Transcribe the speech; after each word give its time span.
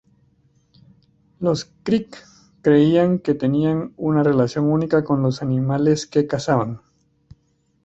Los 1.39 1.65
creek 1.83 2.17
creían 2.63 3.19
que 3.19 3.35
tenían 3.35 3.93
una 3.97 4.23
relación 4.23 4.65
única 4.65 5.03
con 5.03 5.21
los 5.21 5.43
animales 5.43 6.07
que 6.07 6.25
cazaban. 6.25 6.81